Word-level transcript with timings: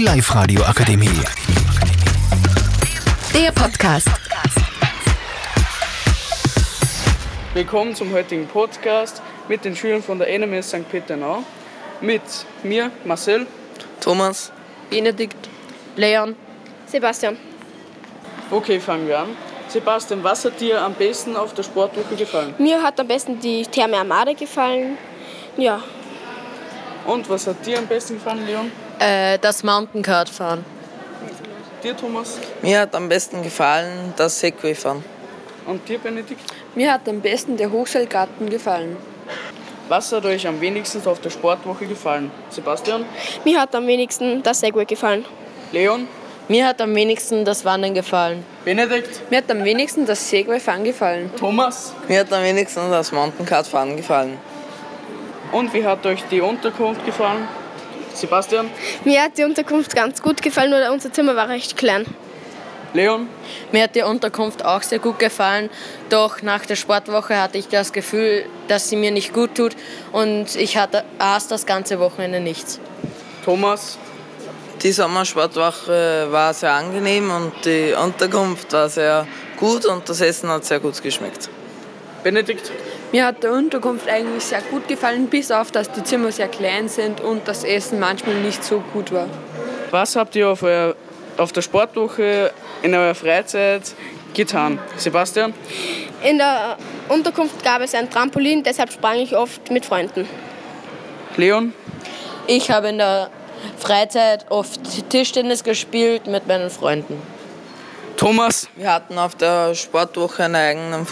Die 0.00 0.06
Live-Radio 0.06 0.62
Akademie. 0.62 1.10
Der 3.34 3.52
Podcast. 3.52 4.08
Willkommen 7.52 7.94
zum 7.94 8.10
heutigen 8.10 8.46
Podcast 8.46 9.20
mit 9.46 9.62
den 9.62 9.76
Schülern 9.76 10.02
von 10.02 10.18
der 10.18 10.38
NMS 10.38 10.70
St. 10.70 10.90
Peter-Nau. 10.90 11.42
Mit 12.00 12.22
mir, 12.62 12.90
Marcel. 13.04 13.46
Thomas, 14.00 14.50
Benedikt, 14.88 15.50
Leon, 15.96 16.34
Sebastian. 16.86 17.36
Okay, 18.50 18.80
fangen 18.80 19.06
wir 19.06 19.18
an. 19.18 19.28
Sebastian, 19.68 20.24
was 20.24 20.46
hat 20.46 20.58
dir 20.62 20.80
am 20.80 20.94
besten 20.94 21.36
auf 21.36 21.52
der 21.52 21.62
Sportwoche 21.62 22.16
gefallen? 22.16 22.54
Mir 22.56 22.82
hat 22.82 22.98
am 22.98 23.06
besten 23.06 23.38
die 23.38 23.66
Therme 23.66 23.98
Armada 23.98 24.32
gefallen. 24.32 24.96
Ja, 25.58 25.82
Und 27.06 27.28
was 27.28 27.46
hat 27.46 27.66
dir 27.66 27.76
am 27.76 27.86
besten 27.86 28.14
gefallen, 28.14 28.46
Leon? 28.46 28.72
Äh, 29.00 29.38
das 29.38 29.64
Mountain 29.64 30.02
Kart 30.02 30.28
fahren. 30.28 30.64
Dir, 31.82 31.96
Thomas? 31.96 32.38
mir 32.62 32.80
hat 32.80 32.94
am 32.94 33.08
besten 33.08 33.42
gefallen 33.42 34.12
das 34.16 34.38
Segway 34.38 34.74
fahren. 34.74 35.02
Und 35.66 35.88
dir, 35.88 35.98
Benedikt? 35.98 36.42
Mir 36.74 36.92
hat 36.92 37.08
am 37.08 37.20
besten 37.20 37.56
der 37.56 37.70
Hochseilgarten 37.70 38.48
gefallen. 38.50 38.96
Was 39.88 40.12
hat 40.12 40.24
euch 40.24 40.46
am 40.46 40.60
wenigsten 40.60 41.04
auf 41.06 41.20
der 41.20 41.30
Sportwoche 41.30 41.86
gefallen? 41.86 42.30
Sebastian? 42.50 43.04
mir 43.44 43.60
hat 43.60 43.74
am 43.74 43.86
wenigsten 43.86 44.42
das 44.42 44.60
Segway 44.60 44.84
gefallen. 44.84 45.24
Leon? 45.72 46.06
Mir 46.48 46.66
hat 46.66 46.80
am 46.80 46.94
wenigsten 46.94 47.44
das 47.44 47.64
Wandern 47.64 47.94
gefallen. 47.94 48.44
Benedikt? 48.64 49.30
Mir 49.30 49.38
hat 49.38 49.50
am 49.50 49.64
wenigsten 49.64 50.04
das 50.04 50.28
Segway-Fahren 50.28 50.82
gefallen. 50.82 51.30
Thomas? 51.38 51.94
Mir 52.08 52.20
hat 52.20 52.32
am 52.32 52.42
wenigsten 52.42 52.90
das 52.90 53.12
Mountain 53.12 53.46
fahren 53.46 53.96
gefallen. 53.96 54.36
Und 55.52 55.72
wie 55.72 55.84
hat 55.84 56.04
euch 56.06 56.24
die 56.30 56.40
Unterkunft 56.40 57.06
gefallen? 57.06 57.46
Sebastian? 58.14 58.70
Mir 59.04 59.22
hat 59.22 59.38
die 59.38 59.44
Unterkunft 59.44 59.94
ganz 59.94 60.22
gut 60.22 60.42
gefallen, 60.42 60.70
nur 60.70 60.90
unser 60.90 61.12
Zimmer 61.12 61.36
war 61.36 61.48
recht 61.48 61.76
klein. 61.76 62.06
Leon? 62.92 63.28
Mir 63.72 63.84
hat 63.84 63.94
die 63.94 64.02
Unterkunft 64.02 64.64
auch 64.64 64.82
sehr 64.82 64.98
gut 64.98 65.18
gefallen, 65.18 65.70
doch 66.08 66.42
nach 66.42 66.66
der 66.66 66.76
Sportwoche 66.76 67.40
hatte 67.40 67.58
ich 67.58 67.68
das 67.68 67.92
Gefühl, 67.92 68.44
dass 68.68 68.88
sie 68.88 68.96
mir 68.96 69.12
nicht 69.12 69.32
gut 69.32 69.54
tut 69.54 69.76
und 70.12 70.56
ich 70.56 70.76
hatte 70.76 71.04
aß 71.18 71.48
das 71.48 71.66
ganze 71.66 72.00
Wochenende 72.00 72.40
nichts. 72.40 72.80
Thomas? 73.44 73.98
Die 74.82 74.92
Sommersportwoche 74.92 76.28
war 76.30 76.54
sehr 76.54 76.72
angenehm 76.72 77.30
und 77.30 77.52
die 77.64 77.92
Unterkunft 77.92 78.72
war 78.72 78.88
sehr 78.88 79.26
gut 79.58 79.84
und 79.84 80.08
das 80.08 80.22
Essen 80.22 80.48
hat 80.48 80.64
sehr 80.64 80.80
gut 80.80 81.02
geschmeckt. 81.02 81.50
Benedikt? 82.22 82.70
Mir 83.12 83.26
hat 83.26 83.42
der 83.42 83.52
Unterkunft 83.52 84.08
eigentlich 84.08 84.44
sehr 84.44 84.62
gut 84.62 84.86
gefallen, 84.86 85.26
bis 85.26 85.50
auf 85.50 85.70
dass 85.72 85.90
die 85.90 86.04
Zimmer 86.04 86.30
sehr 86.30 86.48
klein 86.48 86.88
sind 86.88 87.20
und 87.20 87.46
das 87.48 87.64
Essen 87.64 87.98
manchmal 87.98 88.36
nicht 88.36 88.62
so 88.62 88.82
gut 88.92 89.12
war. 89.12 89.28
Was 89.90 90.14
habt 90.14 90.36
ihr 90.36 90.48
auf, 90.48 90.62
euer, 90.62 90.94
auf 91.36 91.52
der 91.52 91.62
Sportwoche 91.62 92.52
in 92.82 92.94
eurer 92.94 93.14
Freizeit 93.14 93.82
getan? 94.34 94.78
Sebastian? 94.96 95.52
In 96.22 96.38
der 96.38 96.76
Unterkunft 97.08 97.64
gab 97.64 97.80
es 97.82 97.94
ein 97.94 98.08
Trampolin, 98.08 98.62
deshalb 98.62 98.92
sprang 98.92 99.16
ich 99.16 99.36
oft 99.36 99.70
mit 99.70 99.84
Freunden. 99.84 100.28
Leon? 101.36 101.72
Ich 102.46 102.70
habe 102.70 102.88
in 102.88 102.98
der 102.98 103.30
Freizeit 103.78 104.46
oft 104.50 104.80
Tischtennis 105.10 105.64
gespielt 105.64 106.26
mit 106.26 106.46
meinen 106.46 106.70
Freunden. 106.70 107.20
Thomas? 108.16 108.68
Wir 108.76 108.92
hatten 108.92 109.18
auf 109.18 109.34
der 109.34 109.74
Sportwoche 109.74 110.44
einen 110.44 110.56
eigenen 110.56 111.06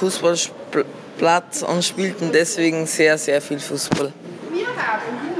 Fußballplatz 1.19 1.63
und 1.63 1.85
spielten 1.85 2.31
deswegen 2.33 2.87
sehr, 2.87 3.19
sehr 3.19 3.41
viel 3.43 3.59
Fußball. 3.59 4.13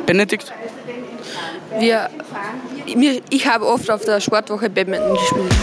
Benedikt? 0.07 0.53
Wir, 1.79 2.09
mir, 2.97 3.21
ich 3.31 3.47
habe 3.47 3.67
oft 3.67 3.91
auf 3.91 4.05
der 4.05 4.21
Sportwoche 4.21 4.69
Badminton 4.69 5.15
gespielt. 5.15 5.55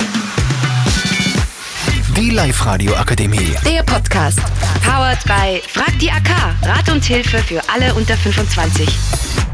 Die 2.16 2.30
Live-Radio 2.30 2.96
Akademie. 2.96 3.56
Der 3.66 3.84
Podcast. 3.84 4.40
Powered 4.84 5.22
by 5.26 5.62
Frag 5.68 6.00
die 6.00 6.10
AK. 6.10 6.30
Rat 6.64 6.90
und 6.90 7.04
Hilfe 7.04 7.40
für 7.40 7.62
alle 7.70 7.94
unter 7.94 8.16
25. 8.16 9.45